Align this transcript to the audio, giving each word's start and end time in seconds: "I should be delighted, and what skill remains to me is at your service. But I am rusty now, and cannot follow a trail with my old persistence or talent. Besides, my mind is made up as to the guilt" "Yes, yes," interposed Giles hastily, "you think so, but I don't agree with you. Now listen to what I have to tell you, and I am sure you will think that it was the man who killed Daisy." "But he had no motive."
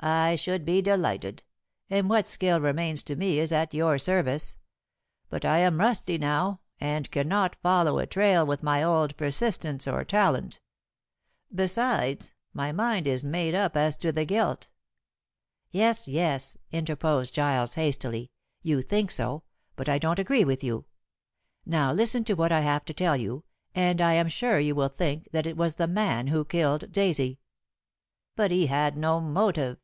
"I 0.00 0.36
should 0.36 0.64
be 0.64 0.80
delighted, 0.80 1.42
and 1.90 2.08
what 2.08 2.28
skill 2.28 2.60
remains 2.60 3.02
to 3.02 3.16
me 3.16 3.40
is 3.40 3.52
at 3.52 3.74
your 3.74 3.98
service. 3.98 4.56
But 5.28 5.44
I 5.44 5.58
am 5.58 5.80
rusty 5.80 6.18
now, 6.18 6.60
and 6.78 7.10
cannot 7.10 7.56
follow 7.64 7.98
a 7.98 8.06
trail 8.06 8.46
with 8.46 8.62
my 8.62 8.80
old 8.80 9.16
persistence 9.16 9.88
or 9.88 10.04
talent. 10.04 10.60
Besides, 11.52 12.32
my 12.52 12.70
mind 12.70 13.08
is 13.08 13.24
made 13.24 13.56
up 13.56 13.76
as 13.76 13.96
to 13.96 14.12
the 14.12 14.24
guilt" 14.24 14.70
"Yes, 15.72 16.06
yes," 16.06 16.56
interposed 16.70 17.34
Giles 17.34 17.74
hastily, 17.74 18.30
"you 18.62 18.82
think 18.82 19.10
so, 19.10 19.42
but 19.74 19.88
I 19.88 19.98
don't 19.98 20.20
agree 20.20 20.44
with 20.44 20.62
you. 20.62 20.84
Now 21.66 21.90
listen 21.92 22.22
to 22.26 22.34
what 22.34 22.52
I 22.52 22.60
have 22.60 22.84
to 22.84 22.94
tell 22.94 23.16
you, 23.16 23.42
and 23.74 24.00
I 24.00 24.12
am 24.14 24.28
sure 24.28 24.60
you 24.60 24.76
will 24.76 24.90
think 24.90 25.28
that 25.32 25.44
it 25.44 25.56
was 25.56 25.74
the 25.74 25.88
man 25.88 26.28
who 26.28 26.44
killed 26.44 26.92
Daisy." 26.92 27.40
"But 28.36 28.52
he 28.52 28.66
had 28.66 28.96
no 28.96 29.18
motive." 29.18 29.76